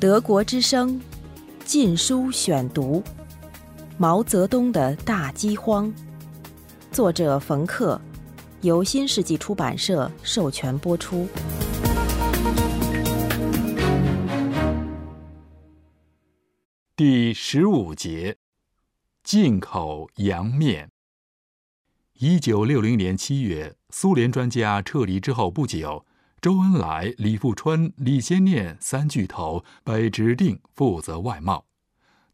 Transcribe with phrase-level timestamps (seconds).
[0.00, 0.94] 德国之声
[1.64, 3.02] 《禁书选读》：
[3.96, 5.92] 毛泽东的大饥荒，
[6.92, 8.00] 作者冯克，
[8.60, 11.26] 由新世纪出版社授权播出。
[16.94, 18.36] 第十五节：
[19.24, 20.92] 进口洋面。
[22.20, 26.04] 一九六零年七月，苏联专家撤离之后不久。
[26.40, 31.64] 周恩来、李富春、李先念三巨头被指定负责外贸。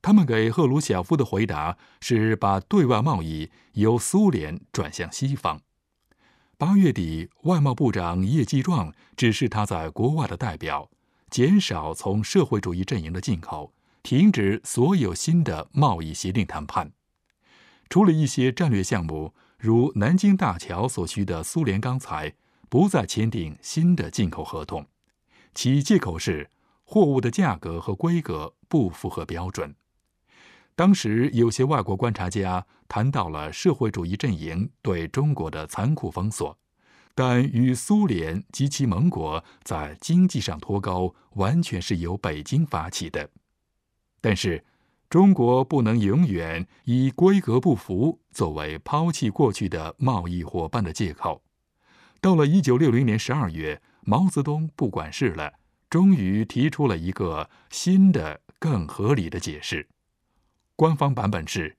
[0.03, 5.63] 他们给赫鲁晓夫的回答是把对外贸易由苏联转向西方。
[6.59, 10.91] 八月底，外贸部长叶继壮指示他在国外的代表，
[11.31, 16.93] 减少从社会主义阵营的进口，停止所有新的贸易协定谈判。
[17.89, 22.35] 除了一些战略项目，如南京大桥所需的苏联钢材。
[22.69, 24.87] 不再签订新的进口合同，
[25.55, 26.51] 其借口是
[26.85, 29.75] 货物的价格和规格不符合标准。
[30.77, 36.59] 当时有些外国观察家谈到了社会主义阵营对中国的残酷封锁，
[37.15, 43.31] 但与苏联及其盟国在经济上脱钩，完全是由北京发起的。
[44.21, 44.65] 但是，
[45.09, 51.44] 中国不能永远以规格不符作为抛弃过去的贸易伙伴的借口。
[52.25, 55.53] 到了一九六零年十二月，毛泽东不管事了，
[55.91, 59.87] 终于提出了一个新的、更合理的解释。
[60.75, 61.77] 官方版本是：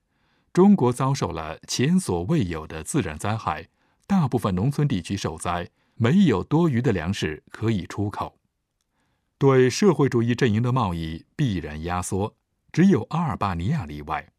[0.53, 3.69] 中国遭受了前所未有的自然灾害，
[4.05, 8.37] 大部分农村地区受灾，没有多余的粮食可以出口，
[9.39, 12.35] 对社会主义阵营的贸易必然压缩。
[12.71, 14.31] 只有阿尔巴尼亚例外。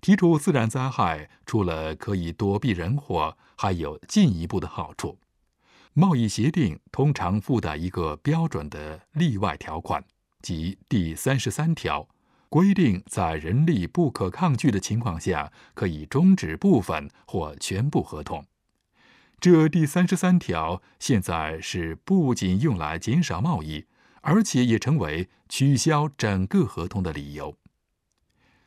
[0.00, 5.18] 提出自然灾害，除了可以躲避人祸，还有进一步的好处。
[5.96, 10.04] 贸易协定通常附带一个标准的例外条款，
[10.42, 12.08] 即第三十三条，
[12.48, 18.44] 规定在人力不可抗拒的情况下，可以终止部分或全部合同。
[19.38, 23.84] 这第三十三条现在是不仅用来减少贸易，
[24.22, 27.56] 而且也成为取消整个合同的理由。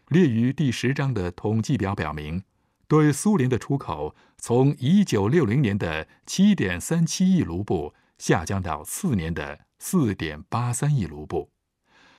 [0.07, 2.41] 列于第十章的统计表表明。
[2.87, 11.49] 对苏联的出口从一九六零年的七点三七亿卢布下降到次年的四点八三亿卢布，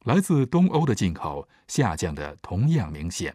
[0.04, 3.34] 来自东欧的进口下降的同样明显。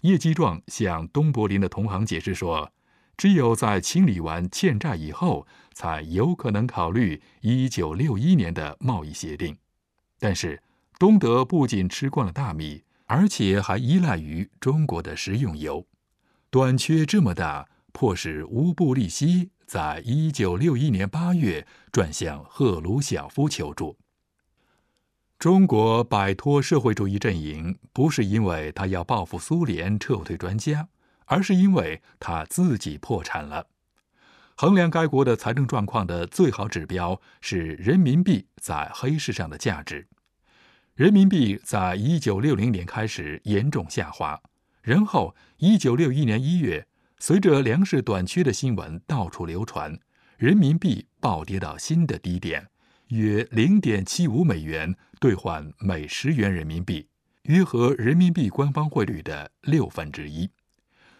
[0.00, 2.72] 叶基壮向东柏林的同行解释说
[3.16, 9.56] ：“只有在清理完欠债以后，才有可能考虑一九六一年的贸易协定。
[10.18, 10.60] 但是，
[10.98, 15.86] 东德不仅吃惯了大米，而且还依赖于中国的食用油。”
[16.52, 23.96] 短缺这么大，迫使乌布利希在一九六一年八月转向赫鲁晓夫求助。
[25.38, 30.86] 中国摆脱社会主义阵营，不是因为他要报复苏联撤退专家，
[31.24, 33.66] 而是因为他自己破产了。
[34.54, 40.06] 衡量该国的财政状况的最好指标是人民币在黑市上的价值。
[40.96, 44.38] 人民币在一九六零年开始严重下滑。
[44.82, 46.86] 然后，一九六一年一月，
[47.18, 49.96] 随着粮食短缺的新闻到处流传，
[50.36, 52.68] 人民币暴跌到新的低点，
[53.08, 57.06] 约零点七五美元兑换每十元人民币，
[57.44, 60.50] 约合人民币官方汇率的六分之一。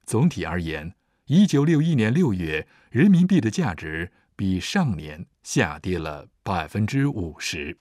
[0.04, 0.92] 总体而言，
[1.26, 7.78] 一九六一年六月，人民币的价值比上年下跌了百分之五十。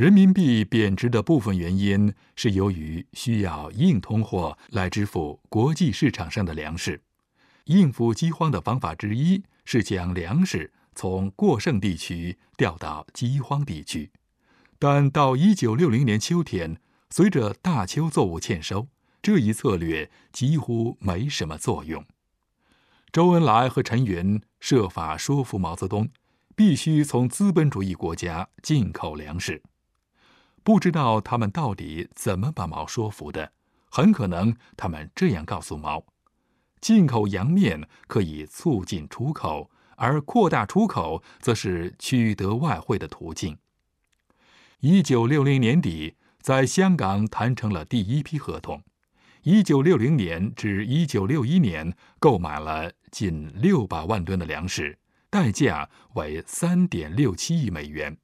[0.00, 7.02] 人民币贬值的部分原因是由于需要硬通货来支付国际市场上的粮食。
[7.64, 14.10] 应付饥荒的方法之一是将粮食从过剩地区调到饥荒地区，
[14.78, 16.80] 但到一九六零年秋天，
[17.10, 18.88] 随着大秋作物欠收，
[19.20, 22.02] 这一策略几乎没什么作用。
[23.12, 26.08] 周恩来和陈云设法说服毛泽东，
[26.56, 29.62] 必须从资本主义国家进口粮食。
[30.62, 33.52] 不知道他们到底怎么把毛说服的，
[33.90, 36.04] 很可能他们这样告诉毛：
[36.80, 43.56] 进口洋面可以促进出口，而扩大出口则是取得外汇的途径。
[44.80, 48.82] 一九六零年底，在香港谈成了第一批合同，
[49.42, 54.98] 一九六零年至一九六一年购买了近六百万吨的粮食，
[55.28, 58.16] 代价为三点六七亿美元。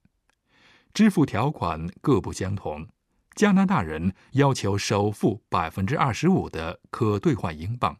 [0.97, 2.89] 支付条款各不相同，
[3.35, 7.99] 加拿大人要求首付百分之二十五的可兑换英镑，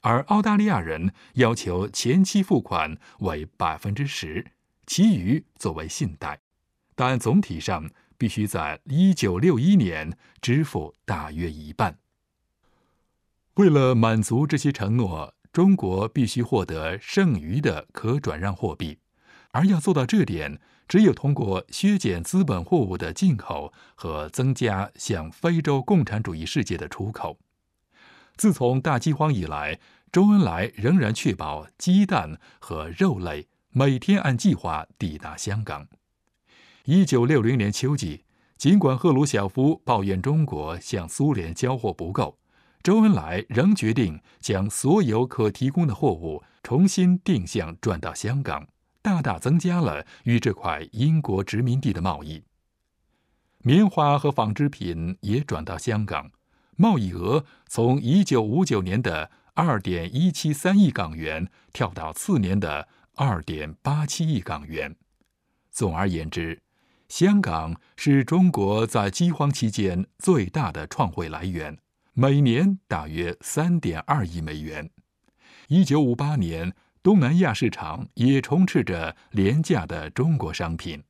[0.00, 4.52] 而澳大利亚人要求前期付款为百分之十，
[4.86, 6.40] 其余作为信贷。
[6.94, 11.98] 但总体上，必须在一九六一年支付大约一半。
[13.56, 18.98] 为了满足这些承诺，中国必须获得剩余的可转让货币，
[19.50, 20.58] 而要做到这点，
[20.90, 27.38] 只有通过削减资本货物的进口和增加向非洲共产主义世界的出口。
[28.34, 29.78] 自从大饥荒以来，
[30.10, 35.86] 周恩来仍然确保鸡蛋和肉类每天按计划抵达香港。
[36.86, 38.24] 一九六零年秋季，
[38.56, 42.36] 尽管赫鲁晓夫抱怨中国向苏联交货不够。
[42.82, 48.66] 周恩来仍决定将所有可提供的货物重新定向转到香港，
[49.02, 52.44] 大大增加了与这块英国殖民地的贸易。
[53.62, 56.30] 棉花和纺织品也转到香港，
[56.76, 64.96] 贸易额从一九五九年的二点一七三亿港元跳到次年的二点八七亿港元。
[65.70, 66.60] 总而言之，
[67.08, 71.78] 香港是中国在饥荒期间最大的创汇来源。
[72.12, 74.90] 每年大约三点二亿美元。
[75.68, 81.02] 一九五八年，东南亚市场也充斥着廉价的中国商品，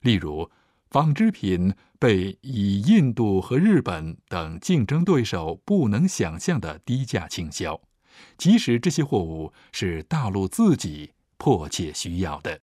[0.00, 0.48] 例如
[0.90, 7.80] 纺织品被以印度和日本等竞争对手不能想象的低价倾销，
[8.38, 12.60] 即使这些货物是大陆自己迫切需要的。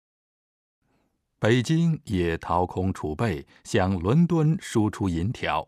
[1.39, 5.67] 北京也掏空储备，向伦敦输出银条。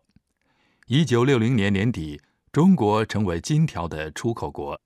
[0.87, 2.19] 一九六零年年底，
[2.51, 4.79] 中国成为金条的出口国。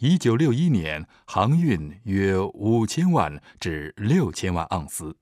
[0.00, 5.18] 一九六一年，航运约五千万至六千万盎司，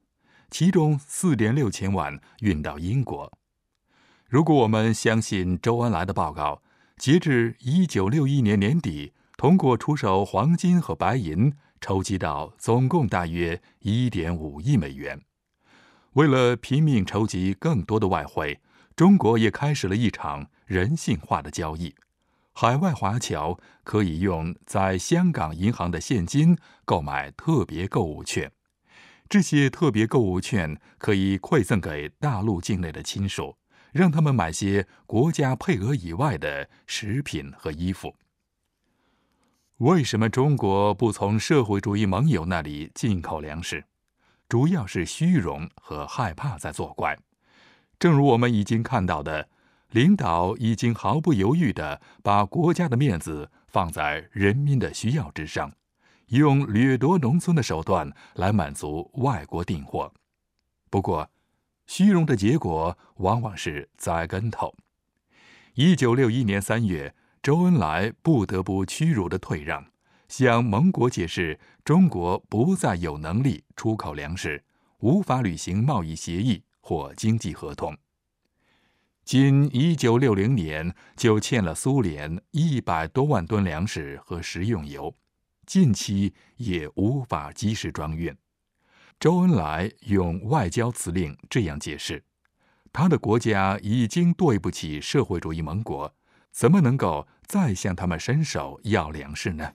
[0.52, 3.36] 其中四点六千万运到英国。
[4.28, 6.62] 如果我们相信周恩来的报告，
[6.96, 15.20] 截至一九六一年年底，通过出售黄金和白银，筹集到总共大约一点五亿美元。
[16.12, 18.60] 为了拼命筹集更多的外汇。
[18.94, 21.94] 中国也开始了一场人性化的交易，
[22.60, 28.50] 海外华侨可以用在香港银行的现金购买特别购物券，
[29.28, 33.56] 这些特别购物券可以馈赠给大陆境内的亲属，
[33.92, 38.16] 让他们买些国家配额以外的食品和衣服。
[39.76, 43.84] 为什么中国不从社会主义盟友那里进口粮食？
[44.48, 47.16] 主要是虚荣和害怕在作怪。
[48.00, 49.48] 正如我们已经看到的，
[49.90, 55.72] 领导已经毫不犹豫地把国家的面子放在人民的需要之上，
[56.28, 60.12] 用掠夺农村的手段来满足外国订货。
[60.90, 61.30] 不过，
[61.86, 64.74] 虚荣的结果往往是栽跟头。
[65.74, 69.86] 一九六一年三月，周恩来不得不屈辱的退让，
[70.28, 74.64] 向盟国解释中国不再有能力出口粮食，
[74.98, 76.62] 无法履行贸易协议。
[76.80, 77.94] 或经济合同，
[79.28, 85.14] 仅一九六零年就欠了苏联一百多万吨粮食和食用油，
[85.66, 88.34] 近期也无法及时装运。
[89.20, 92.24] 周恩来用外交辞令这样解释：
[92.90, 96.10] 他的国家已经对不起社会主义盟国，
[96.50, 99.74] 怎么能够再向他们伸手要粮食呢？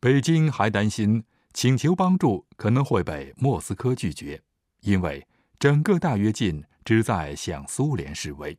[0.00, 1.22] 北京还担心
[1.52, 4.40] 请求帮助可能会被莫斯科拒绝，
[4.80, 5.26] 因为。
[5.58, 8.56] 整个大跃进旨在向苏联示威，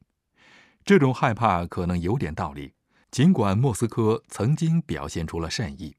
[0.83, 2.73] 这种害怕可能有点道理。
[3.09, 5.95] 尽管莫斯科曾经表现出了善意，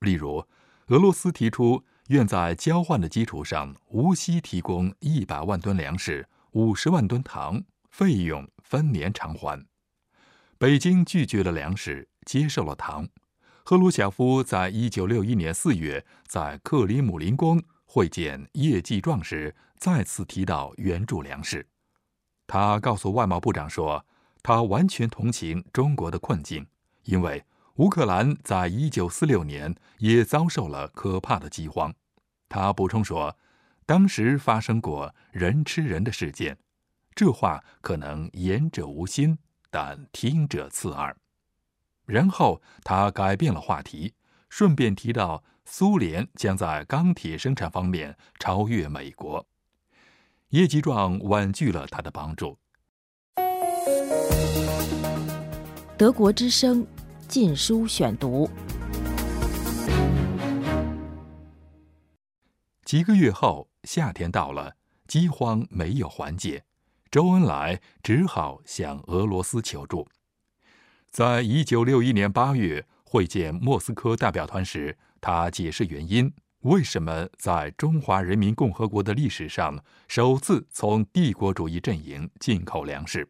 [0.00, 0.44] 例如
[0.88, 9.64] 俄罗斯提出愿在交换的基础上无息提供一百万吨粮食、五十万吨糖，费用分年偿还。
[10.58, 13.08] 北京拒绝了粮食，接受了糖。
[13.62, 19.54] 赫鲁晓夫在一九六一年四月在克里姆林宫会见叶继壮时。
[19.78, 21.66] 再次提到援助粮食，
[22.46, 24.04] 他告诉外贸部长说，
[24.42, 26.66] 他完全同情中国的困境，
[27.04, 27.44] 因为
[27.76, 31.94] 乌克兰在一九四六年也遭受了可怕的饥荒。
[32.48, 33.36] 他补充说，
[33.86, 36.58] 当时发生过人吃人的事件。
[37.14, 39.38] 这话可能言者无心，
[39.70, 41.16] 但听者刺耳。
[42.04, 44.14] 然后他改变了话题，
[44.48, 49.46] 顺便提到苏联将在钢铁生产方面超越美国。
[50.50, 52.58] 叶吉壮婉拒了他的帮助。
[55.98, 56.82] 德国之声
[57.28, 58.48] 《禁书选读》。
[62.82, 64.76] 几个月后，夏天到了，
[65.06, 66.64] 饥荒没有缓解，
[67.10, 70.08] 周恩来只好向俄罗斯求助。
[71.10, 83.28] 在一九六一年八月会见莫斯科代表团时，他解释原因，为什么在中华人民共和国的历史上首次从帝国主义阵营进口粮食？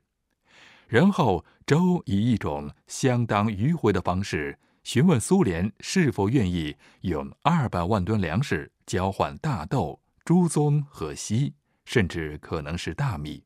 [0.86, 11.52] 然后，周以一种相当迂回的方式询问苏联是否愿意用二百万吨粮食交换大豆、猪棕和锡，
[11.84, 13.44] 甚至可能是大米，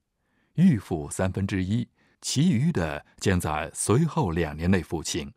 [0.55, 1.89] 预付三分之一，
[2.21, 5.33] 其余的将在随后两年内付清。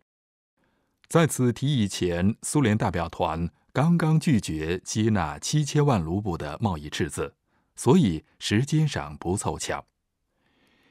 [1.07, 7.35] 在此提议前，苏联代表团刚刚拒绝接纳七千万卢布的贸易赤字，
[7.75, 9.85] 所以时间上不凑巧。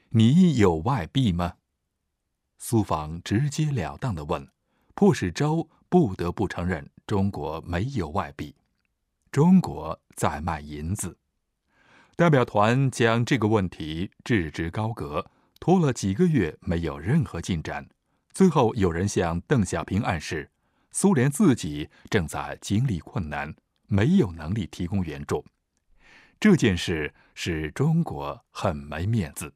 [0.09, 1.55] 你有外币吗？
[2.59, 4.47] 苏方直截了当的问，
[4.93, 8.55] 迫使周不得不承认中国没有外币。
[9.31, 11.17] 中国在卖银子。
[12.15, 15.25] 代表团将这个问题置之高阁，
[15.59, 17.89] 拖了几个月，没有任何进展。
[18.31, 20.51] 最后，有人向邓小平暗示，
[20.97, 23.53] 苏联自己正在经历困难，
[23.85, 25.43] 没有能力提供援助。
[26.39, 29.53] 这件事使中国很没面子。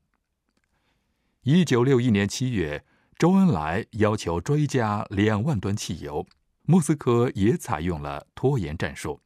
[1.44, 2.84] 一九六一年七月，
[3.18, 6.28] 周恩来要求追加两万吨汽油，
[6.64, 9.22] 莫斯科也采用了拖延战术。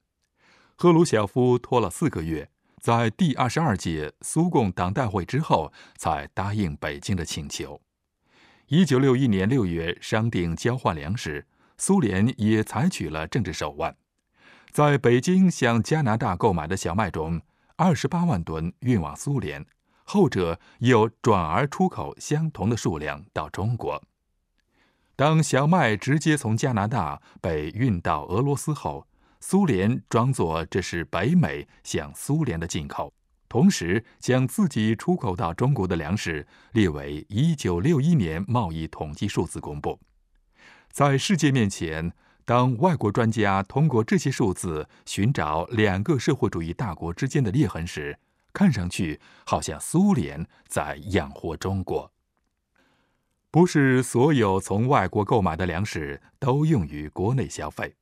[0.75, 2.47] 赫鲁晓夫拖了四个月，
[2.79, 7.81] 在第二十二届苏共党代会之后，才答应北京的请求。
[8.67, 11.47] 一九六一年六月商定交换粮食，
[11.85, 13.93] 苏联也采取了政治手腕，
[14.71, 17.41] 在北京向加拿大购买的小麦中，
[17.75, 19.65] 二十八万吨运往苏联，
[20.05, 24.01] 后者又转而出口相同的数量到中国。
[25.17, 29.05] 当小麦直接从加拿大被运到俄罗斯后，
[29.41, 33.13] 苏联装作这是北美向苏联的进口。
[33.49, 39.99] 同时，将自己出口到中国的粮食列为一九六一年贸易统计数字公布。
[40.93, 42.13] 在世界面前，
[42.45, 48.19] 当外国专家通过这些数字寻找两个社会主义大国之间的裂痕时，
[48.53, 52.11] 看上去好像苏联在养活中国。
[53.49, 57.95] 不是所有从外国购买的粮食都用于国内消费，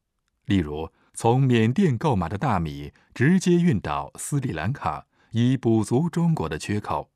[0.44, 5.06] 例如从缅甸购买的大米直接运到斯里兰卡。
[5.32, 7.10] 以补足中国的缺口，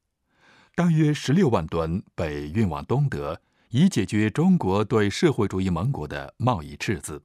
[0.73, 7.23] 大约十六万吨被运往东德，以解决中国对社会主义盟国的贸易赤字。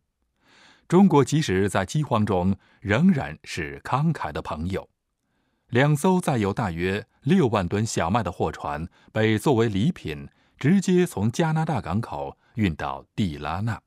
[0.89, 4.89] 中国即使在饥荒中，仍然是慷慨的朋友。
[5.69, 10.29] 两艘载有大约六万吨小麦的货船被作为礼品
[10.59, 13.81] 直接从加拿大港口运到蒂拉纳。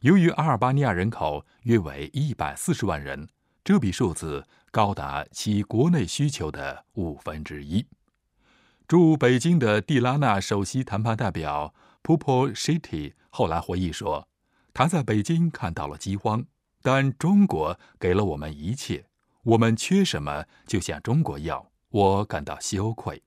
[0.00, 3.28] 由于阿尔巴尼亚人口约为一百四十万人，
[3.62, 4.44] 这笔数字。
[4.70, 7.84] 高达其国内需求的五分之一。
[8.92, 11.72] 驻北京的蒂拉纳首席谈判代表
[12.02, 14.28] p u p o s h i t y 后来回忆说
[14.74, 16.44] ：“他在北京看到了饥荒，
[16.82, 19.06] 但中国给了我们一切，
[19.44, 23.22] 我们缺什么就向中国要，我感到羞愧。”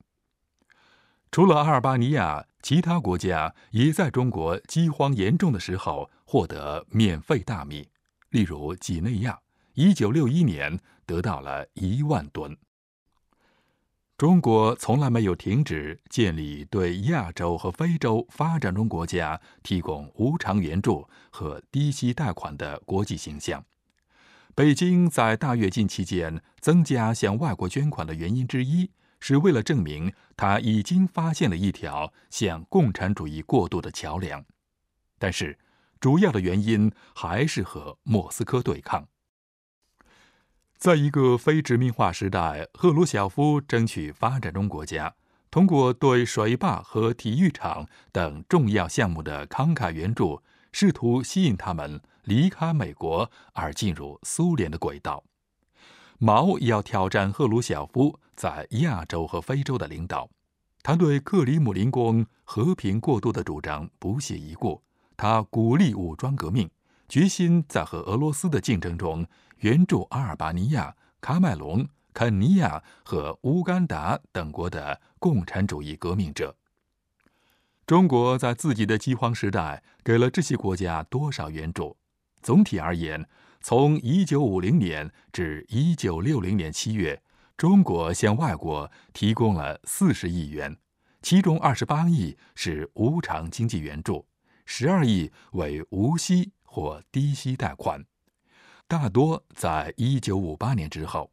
[1.34, 7.89] 除了阿尔巴尼亚，其他国家也在中国饥荒严重的时候获得免费大米，
[8.29, 9.39] 例如几内亚。
[9.74, 12.55] 一九六一年得到了一万吨。
[14.17, 23.62] 中国从来没有停止建立对亚洲和非洲发展中国家提供无偿援助和低息贷款的国际形象。
[24.55, 34.45] 北京在大跃进期间增加向外国捐款的原因之一，是为了证明他已经发现了一条向共产主义过渡的桥梁。
[35.19, 35.60] 但是，
[36.00, 39.05] 主要的原因还是和莫斯科对抗。
[40.86, 45.15] 在一个非殖民化时代，赫鲁晓夫争取发展中国家
[45.50, 55.24] 通过对水坝和体育场等重要项目的慷慨援助，试图吸引他们离开美国而进入苏联的轨道。
[56.20, 60.30] 毛要挑战赫鲁晓夫在亚洲和非洲的领导，
[60.84, 64.80] 他对克里姆林宫和平过渡的主张不屑一顾，
[65.18, 66.70] 他鼓励武装革命，
[67.10, 69.25] 决心在和俄罗斯的竞争中。
[69.65, 76.55] 援助阿尔巴尼亚、喀麦隆、肯尼亚和乌干达等国的共产主义革命者。
[77.88, 81.98] 中国在自己的饥荒时代给了这些国家多少援助？
[82.43, 83.27] 总体而言，
[83.60, 87.24] 从1950年至1960年7月，
[87.57, 90.77] 中国向外国提供了40亿元，
[91.24, 94.27] 其中28亿是无偿经济援助
[94.67, 98.05] ，12亿为无息或低息贷款。
[98.88, 101.32] 大多在一九五八年之后。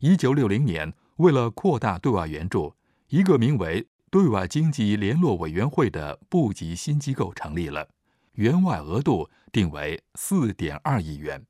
[0.00, 2.74] 一九六零年，为了扩大对外援助，
[3.08, 7.88] 一个名为“对外经济联络委员会”的部级新机构成立了，
[8.32, 11.44] 援外额度定为四点二亿元。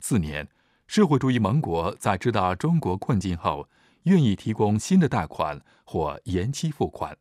[0.00, 0.48] 四年，
[0.88, 3.68] 社会主义盟国在知道中国困境后，
[4.04, 7.16] 愿意提供新的贷款或延期付款，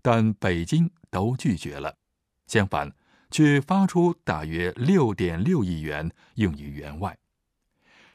[0.00, 1.94] 但北京都拒绝了。
[2.46, 2.90] 相反，
[3.32, 7.18] 却发出大约六点六亿元用于援外。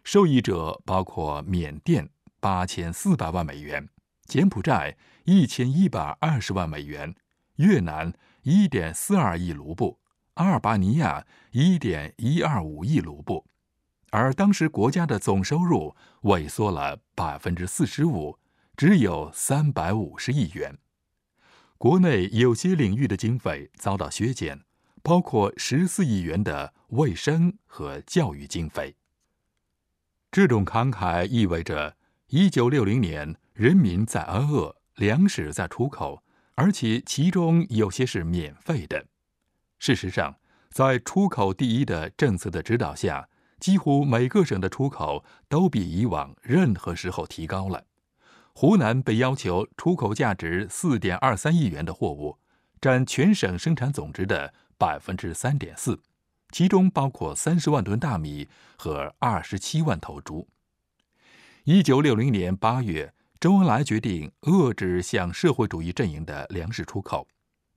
[0.06, 2.10] 受益者包括缅甸
[2.40, 3.90] 八千四百万美元、
[4.26, 4.96] 柬埔寨
[5.26, 7.14] 一千一百二十万美元、
[7.58, 10.00] 越南一点四二亿卢布。
[10.36, 13.44] 阿尔巴尼亚一点一二五亿卢布，
[14.12, 18.38] 而当时国家的总收入萎缩了百分之四十五，
[18.76, 20.78] 只有三百五十亿元。
[21.80, 24.62] 国内有些领域的经费遭到削减，
[25.08, 28.94] 包括十四亿元的卫生和教育经费。
[30.30, 31.96] 这种慷慨意味着，
[32.28, 36.22] 一九六零年人民在挨饿，粮食在出口，
[36.56, 39.06] 而且其中有些是免费的。
[39.80, 40.36] 事实上，
[40.72, 43.30] 在出口第一的政策的指导下，
[43.62, 47.86] 几乎每个省的出口都比以往任何时候提高了。
[48.52, 52.40] 湖南被要求出口价值四点二三亿元的货物，
[52.82, 56.00] 占全省生产总值的百分之三点四，
[56.52, 60.48] 其中包括三十万吨大米和二十七万头猪。
[61.64, 67.28] 一九六零年八月，周恩来决定遏制向社会主义阵营的粮食出口。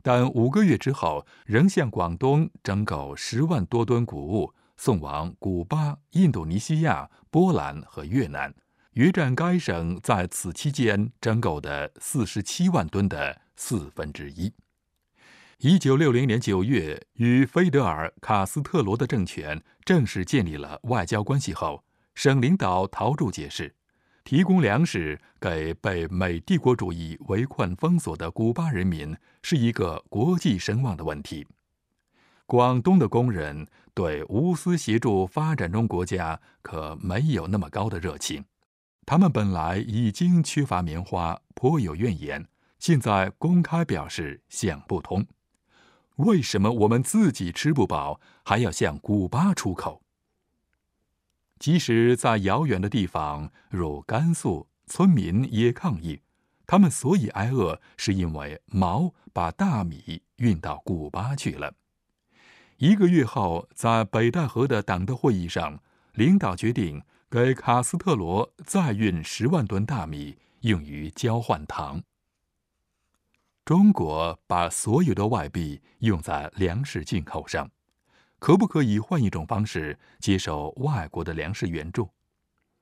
[0.02, 8.54] 但五个月之后，仍向广东征购十万多吨谷物，送往古巴、印度尼西亚、波兰和越南，
[8.92, 14.52] 约占该省在此期间征购的四十七万吨的四分之一。
[15.62, 23.74] 一九六零年九月，与菲德尔·卡斯特罗的政权正式建立了外交关系后，省领导陶铸解释。
[24.24, 31.46] 提供粮食给被美帝国主义围困封锁的古巴人民是一个国际声望的问题。
[32.46, 38.42] 广东的工人对无私协助发展中国家可没有那么高的热情，
[39.04, 42.46] 他们本来已经缺乏棉花，颇有怨言，
[42.78, 45.26] 现在公开表示想不通，
[46.20, 50.02] 为什么我们自己吃不饱，还要向古巴出口？
[51.58, 56.20] 即使在遥远的地方，如甘肃，村民也抗议。
[56.66, 61.74] 他们所以挨饿，是因为毛把大米运到古巴去了。
[62.76, 65.82] 一个月后，在北戴河的党的会议上，
[66.14, 72.02] 领导决定给卡斯特罗再运十万吨大米，用于交换糖。
[73.64, 77.70] 中国把所有的外币用在粮食进口上。
[78.38, 82.08] 可不可以换一种方式接受外国的粮食援助？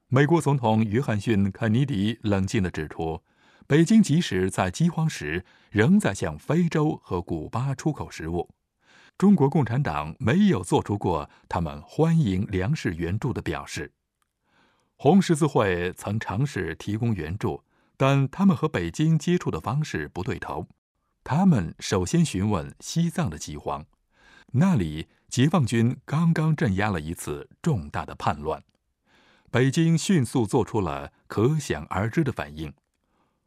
[0.06, 3.20] 美国总统约翰逊·肯尼迪冷静地指出，
[3.66, 8.48] 北京即使在饥荒时，仍在向非洲和古巴出口食物。
[9.18, 13.92] 中国共产党没有做出过他们欢迎粮食援助的表示。
[14.94, 17.60] 红十字会曾尝试提供援助，
[17.98, 20.66] 但他们和北京接触的方式不对头。
[21.22, 23.84] 他们首先询问西藏的饥荒，
[24.52, 25.08] 那里。
[25.28, 28.64] 解放军刚刚镇压了一次重大的叛乱，
[29.50, 32.72] 北京迅速做出了可想而知的反应。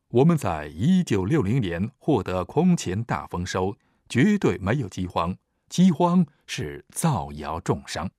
[0.10, 3.76] 我们在一九六零年获得空前大丰收，
[4.08, 5.36] 绝对没有饥荒，
[5.70, 8.12] 饥荒是造谣重伤。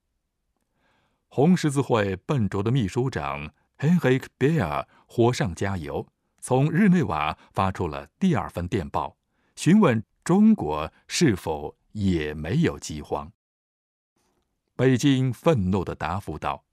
[1.29, 6.09] 红十字会笨拙的秘书长 Henrik Beer 火上加油，
[6.45, 9.17] 从日内瓦发出了第二份电报，
[9.55, 13.31] 询问中国是否也没有饥荒。
[14.75, 16.65] 北京愤怒地答复道：“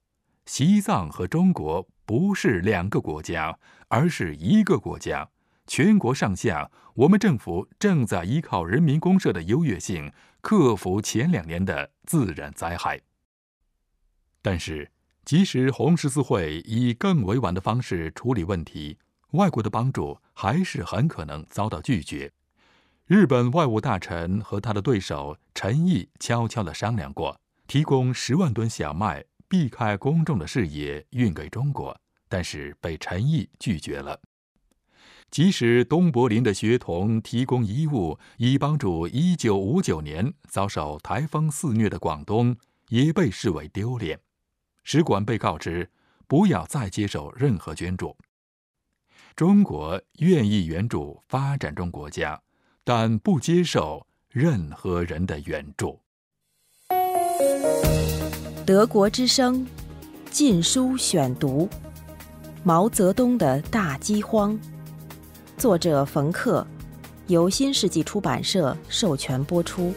[0.47, 5.29] 西藏和中国不是两个国家，而是一个国家。
[5.67, 12.99] 全国上下，我们政府正在依靠人民公社的优越性，克服前两年的自然灾害。
[14.41, 14.89] 但是，
[15.23, 18.97] 即使红十字会以更委婉的方式处理问题，
[19.31, 22.31] 外国的帮助还是很可能遭到拒绝。
[23.05, 27.39] 日本外务大臣和他的对手陈毅悄悄地商量过。”
[27.69, 31.95] 提供十万吨小麦，避开公众的视野运给中国，
[32.27, 34.19] 但是被陈毅拒绝了。
[35.29, 44.19] 即使东柏林的学童提供衣物，以帮助一九五九年遭受台风肆虐的广东，也被视为丢脸。
[44.83, 45.91] 使馆被告知
[46.25, 48.17] 不要再接受任何捐助。
[49.39, 52.37] 中国愿意援助发展中国家，
[52.83, 55.97] 但不接受任何人的援助。
[58.65, 59.65] 德国之声
[60.29, 61.65] 《禁书选读》：
[62.65, 64.59] 毛泽东的大饥荒，
[65.55, 66.67] 作者冯克，
[67.27, 69.93] 由新世纪出版社授权播出。